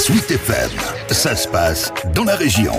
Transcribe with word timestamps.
Sweet 0.00 0.30
FM, 0.30 0.70
ça 1.10 1.36
se 1.36 1.46
passe 1.46 1.92
dans 2.14 2.24
la 2.24 2.34
région. 2.34 2.72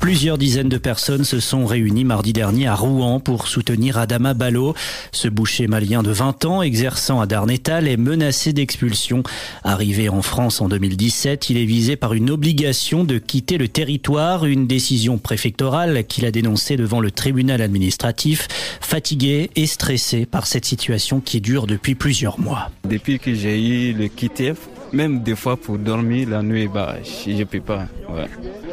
Plusieurs 0.00 0.36
dizaines 0.36 0.68
de 0.68 0.76
personnes 0.76 1.24
se 1.24 1.40
sont 1.40 1.64
réunies 1.64 2.04
mardi 2.04 2.34
dernier 2.34 2.66
à 2.66 2.74
Rouen 2.74 3.20
pour 3.20 3.48
soutenir 3.48 3.96
Adama 3.96 4.34
Balo. 4.34 4.74
Ce 5.12 5.28
boucher 5.28 5.66
malien 5.66 6.02
de 6.02 6.10
20 6.10 6.44
ans 6.44 6.60
exerçant 6.60 7.22
à 7.22 7.26
Darnétal 7.26 7.88
est 7.88 7.96
menacé 7.96 8.52
d'expulsion. 8.52 9.22
Arrivé 9.64 10.10
en 10.10 10.20
France 10.20 10.60
en 10.60 10.68
2017, 10.68 11.48
il 11.48 11.56
est 11.56 11.64
visé 11.64 11.96
par 11.96 12.12
une 12.12 12.30
obligation 12.30 13.02
de 13.02 13.16
quitter 13.16 13.56
le 13.56 13.68
territoire, 13.68 14.44
une 14.44 14.66
décision 14.66 15.16
préfectorale 15.16 16.04
qu'il 16.04 16.26
a 16.26 16.30
dénoncée 16.30 16.76
devant 16.76 17.00
le 17.00 17.10
tribunal 17.10 17.62
administratif, 17.62 18.46
fatigué 18.82 19.48
et 19.56 19.66
stressé 19.66 20.26
par 20.26 20.46
cette 20.46 20.66
situation 20.66 21.20
qui 21.20 21.40
dure 21.40 21.66
depuis 21.66 21.94
plusieurs 21.94 22.38
mois. 22.38 22.70
Depuis 22.84 23.18
que 23.18 23.34
j'ai 23.34 23.58
eu 23.58 23.94
le 23.94 24.08
QTF, 24.08 24.58
même 24.96 25.22
des 25.22 25.36
fois 25.36 25.56
pour 25.56 25.78
dormir 25.78 26.30
la 26.30 26.42
nuit, 26.42 26.68
bah, 26.68 26.96
je 27.04 27.44
peux 27.44 27.60
pas. 27.60 27.86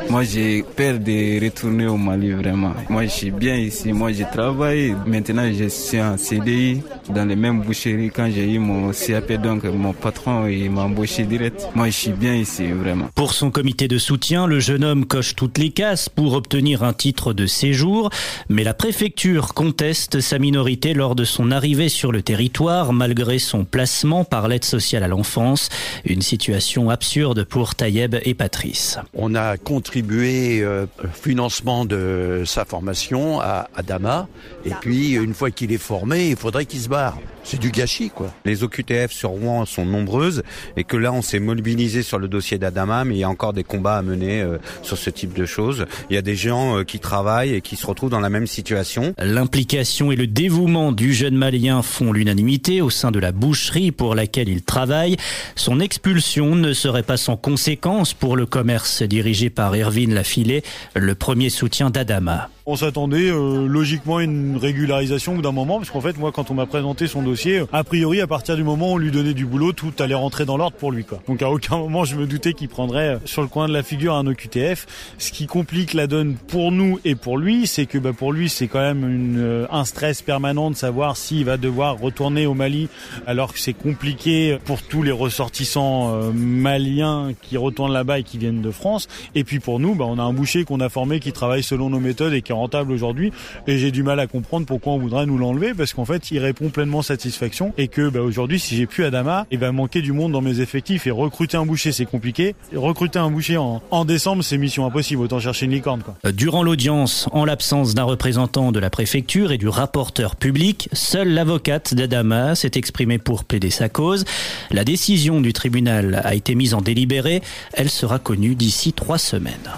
Moi, 0.10 0.24
j'ai 0.24 0.64
peur 0.64 1.00
de 1.00 1.44
retourner 1.44 1.88
au 1.88 1.98
Mali, 1.98 2.32
vraiment. 2.32 2.74
Moi, 2.90 3.06
je 3.06 3.12
suis 3.12 3.32
bien 3.32 3.56
ici. 3.56 3.92
Moi, 3.92 4.12
je 4.12 4.24
travaille. 4.24 4.96
Maintenant, 5.06 5.50
je 5.52 5.68
suis 5.70 6.02
en 6.02 6.18
CDI 6.18 6.82
dans 7.10 7.26
les 7.26 7.36
mêmes 7.36 7.62
boucheries. 7.62 8.12
Quand 8.14 8.30
j'ai 8.34 8.52
eu 8.52 8.60
mon 8.60 8.92
CAP, 8.92 9.34
donc 9.42 9.64
mon 9.64 9.94
patron, 9.94 10.48
m'a 10.70 10.82
embauché 10.82 11.24
direct. 11.24 11.68
Moi, 11.76 11.88
je 11.88 11.98
suis 11.98 12.12
bien 12.12 12.36
ici, 12.36 12.66
vraiment. 12.68 13.10
Pour 13.16 13.34
son 13.34 13.50
comité 13.52 13.88
de 13.88 13.98
soutien, 13.98 14.46
le 14.48 14.60
jeune 14.60 14.84
homme 14.84 15.06
coche 15.06 15.36
toutes 15.36 15.58
les 15.58 15.72
cases 15.72 16.10
pour 16.10 16.34
obtenir 16.34 16.84
un 16.84 16.94
titre 16.94 17.34
de 17.34 17.46
séjour. 17.46 18.10
Mais 18.50 18.64
la 18.64 18.74
préfecture 18.74 19.54
conteste 19.54 20.22
sa 20.22 20.38
minorité 20.40 20.94
lors 20.94 21.16
de 21.16 21.24
son 21.24 21.52
arrivée 21.52 21.90
sur 21.90 22.12
le 22.12 22.22
territoire, 22.22 22.94
malgré 22.94 23.40
son 23.40 23.66
placement 23.66 24.26
par 24.26 24.48
l'aide 24.48 24.66
sociale 24.66 25.04
à 25.04 25.08
l'enfance. 25.08 25.70
Une 26.14 26.22
situation 26.22 26.92
absurde 26.92 27.44
pour 27.44 27.74
Tayeb 27.74 28.18
et 28.22 28.36
Patrice. 28.36 29.00
On 29.16 29.34
a 29.34 29.58
contribué 29.58 30.62
euh, 30.62 30.86
au 31.04 31.08
financement 31.08 31.86
de 31.86 32.44
sa 32.46 32.66
formation 32.66 33.42
à, 33.42 33.68
à 33.76 33.82
Dama. 33.82 34.28
Et 34.64 34.70
puis, 34.80 35.14
une 35.14 35.34
fois 35.34 35.50
qu'il 35.50 35.72
est 35.72 35.80
formé, 35.80 36.30
il 36.30 36.36
faudrait 36.36 36.68
qu'il 36.68 36.82
se 36.82 36.88
barre. 36.88 37.18
C'est 37.44 37.60
du 37.60 37.72
gâchis, 37.72 38.10
quoi. 38.10 38.34
Les 38.46 38.64
OQTF 38.64 39.12
sur 39.12 39.32
Rouen 39.32 39.66
sont 39.66 39.86
nombreuses 39.86 40.44
et 40.78 40.84
que 40.84 40.98
là, 40.98 41.12
on 41.12 41.22
s'est 41.22 41.40
mobilisé 41.40 42.02
sur 42.02 42.18
le 42.18 42.28
dossier 42.28 42.58
d'Adama, 42.58 43.04
mais 43.04 43.16
il 43.16 43.20
y 43.20 43.24
a 43.24 43.30
encore 43.30 43.54
des 43.54 43.64
combats 43.64 43.98
à 43.98 44.02
mener 44.02 44.42
euh, 44.42 44.58
sur 44.82 44.98
ce 44.98 45.10
type 45.10 45.34
de 45.34 45.46
choses. 45.46 45.86
Il 46.10 46.16
y 46.16 46.18
a 46.18 46.22
des 46.22 46.36
gens 46.36 46.80
euh, 46.80 46.84
qui 46.84 47.00
travaillent 47.00 47.54
et 47.54 47.62
qui 47.62 47.76
se 47.76 47.86
retrouvent 47.86 48.10
dans 48.10 48.20
la 48.20 48.30
même 48.30 48.48
situation. 48.48 49.14
L'implication 49.18 50.12
et 50.12 50.16
le 50.16 50.28
dévouement 50.28 50.92
du 50.92 51.14
jeune 51.14 51.36
Malien 51.36 51.82
font 51.82 52.14
l'unanimité 52.14 52.82
au 52.82 52.90
sein 52.90 53.12
de 53.12 53.20
la 53.20 53.32
boucherie 53.32 53.92
pour 53.92 54.16
laquelle 54.16 54.50
il 54.50 54.64
travaille. 54.64 55.18
Son 55.56 55.80
expulsion 55.80 56.56
ne 56.56 56.74
serait 56.74 57.04
pas 57.04 57.18
sans 57.18 57.36
conséquence 57.36 58.14
pour 58.14 58.38
le 58.38 58.46
commerce 58.46 59.04
dirigé 59.04 59.50
par 59.50 59.76
Erwin 59.76 60.14
Lafilé, 60.14 60.64
le 60.96 61.16
premier 61.16 61.50
soutien 61.50 61.90
d'Adama. 61.90 62.50
On 62.66 62.78
s'attendait 62.78 63.30
euh, 63.30 63.68
logiquement 63.68 64.18
à 64.18 64.24
une 64.24 64.56
régularisation 64.56 65.38
d'un 65.40 65.52
moment, 65.52 65.80
parce 65.80 65.90
qu'en 65.90 66.00
fait, 66.00 66.18
moi, 66.18 66.32
quand 66.32 66.50
on 66.50 66.54
m'a 66.54 66.66
présenté 66.66 67.08
son 67.08 67.22
dossier, 67.22 67.62
a 67.74 67.84
priori, 67.84 68.22
à 68.22 68.28
partir 68.28 68.56
du 68.56 68.64
moment 68.64 68.92
où 68.92 68.94
on 68.94 68.98
lui 68.98 69.12
donnait 69.12 69.34
du 69.34 69.46
boulot, 69.46 69.74
tout 69.74 69.92
allait 70.00 70.16
rentrer 70.16 70.46
dans 70.46 70.56
l'ordre 70.56 70.78
pour 70.78 70.94
lui. 70.94 71.04
Quoi. 71.04 71.22
Donc 71.28 71.42
à 71.42 71.50
aucun 71.50 71.78
moment, 71.78 72.06
je 72.06 72.16
me 72.16 72.26
doutais 72.26 72.54
qu'il 72.54 72.70
prendrait 72.70 73.16
euh, 73.16 73.18
sur 73.26 73.42
le 73.42 73.50
coin 73.50 73.68
de 73.68 73.74
la 73.74 73.84
figure 73.84 74.16
un 74.16 74.26
OQTF. 74.28 74.88
Ce 75.18 75.34
qui 75.34 75.46
complique 75.46 75.94
la 75.94 76.08
donne 76.08 76.36
pour 76.36 76.72
nous 76.72 77.02
et 77.04 77.16
pour 77.16 77.38
lui, 77.38 77.68
c'est 77.68 77.86
que 77.86 77.98
bah, 77.98 78.14
pour 78.14 78.32
lui, 78.32 78.48
c'est 78.48 78.70
quand 78.70 78.80
même 78.80 79.10
une, 79.10 79.40
euh, 79.40 79.66
un 79.70 79.84
stress 79.84 80.22
permanent 80.22 80.72
de 80.72 80.78
savoir 80.78 81.18
s'il 81.18 81.44
va 81.44 81.58
devoir 81.58 82.00
retourner 82.00 82.46
au 82.46 82.54
Mali, 82.54 82.88
alors 83.28 83.52
que 83.52 83.60
c'est 83.60 83.74
compliqué 83.74 84.58
pour 84.64 84.82
tous 84.82 85.04
les 85.04 85.12
ressortissants 85.12 86.14
euh, 86.14 86.32
maliens 86.32 87.34
qui 87.42 87.58
retournent 87.58 87.92
là-bas 87.92 88.20
et 88.20 88.24
qui 88.24 88.38
viennent 88.38 88.62
de 88.62 88.72
France. 88.72 89.10
Et 89.36 89.44
puis 89.44 89.60
pour 89.60 89.82
nous, 89.82 89.96
bah, 89.96 90.06
on 90.08 90.18
a 90.18 90.24
un 90.24 90.32
boucher 90.32 90.64
qu'on 90.64 90.80
a 90.80 90.88
formé 90.88 91.20
qui 91.20 91.34
travaille 91.34 91.64
selon 91.64 91.90
nos 91.90 92.00
méthodes 92.00 92.32
et 92.32 92.42
qui 92.42 92.53
rentable 92.54 92.92
aujourd'hui 92.92 93.32
et 93.68 93.78
j'ai 93.78 93.92
du 93.92 94.04
mal 94.04 94.20
à 94.20 94.28
comprendre 94.28 94.66
pourquoi 94.66 94.94
on 94.94 94.98
voudrait 94.98 95.26
nous 95.26 95.38
l'enlever 95.38 95.74
parce 95.74 95.94
qu'en 95.94 96.06
fait 96.06 96.32
il 96.32 96.40
répond 96.40 96.70
pleinement 96.70 97.02
satisfaction 97.02 97.74
et 97.78 97.88
que 97.88 98.10
bah, 98.10 98.22
aujourd'hui 98.22 98.60
si 98.60 98.76
j'ai 98.76 98.86
plus 98.86 99.04
Adama 99.06 99.46
il 99.52 99.60
va 99.60 99.72
manquer 99.72 100.02
du 100.02 100.14
monde 100.14 100.32
dans 100.32 100.42
mes 100.42 100.60
effectifs 100.60 101.08
et 101.08 101.12
recruter 101.12 101.58
un 101.58 101.66
boucher 101.66 101.92
c'est 101.92 102.06
compliqué 102.06 102.56
recruter 102.76 103.20
un 103.20 103.30
boucher 103.30 103.58
en, 103.58 103.82
en 103.92 104.06
décembre 104.06 104.44
c'est 104.44 104.58
mission 104.58 104.86
impossible 104.86 105.22
autant 105.22 105.40
chercher 105.40 105.66
une 105.66 105.72
licorne 105.72 106.02
quoi. 106.02 106.16
Durant 106.32 106.64
l'audience, 106.64 107.28
en 107.32 107.46
l'absence 107.46 107.96
d'un 107.96 108.04
représentant 108.04 108.72
de 108.72 108.80
la 108.80 108.90
préfecture 108.90 109.52
et 109.52 109.58
du 109.58 109.68
rapporteur 109.68 110.36
public, 110.36 110.90
seule 110.94 111.30
l'avocate 111.30 111.94
d'Adama 111.94 112.56
s'est 112.56 112.72
exprimée 112.76 113.18
pour 113.18 113.44
plaider 113.44 113.70
sa 113.70 113.90
cause. 113.90 114.26
La 114.72 114.84
décision 114.84 115.42
du 115.42 115.54
tribunal 115.54 116.22
a 116.24 116.36
été 116.36 116.56
mise 116.56 116.74
en 116.74 116.82
délibéré. 116.82 117.42
Elle 117.74 117.90
sera 117.90 118.20
connue 118.20 118.56
d'ici 118.56 118.94
trois 118.94 119.18
semaines. 119.18 119.70